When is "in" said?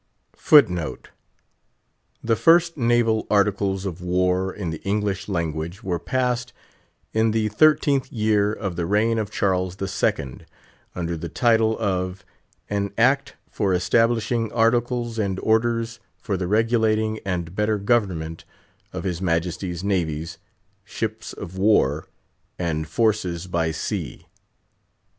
4.51-4.71, 7.13-7.29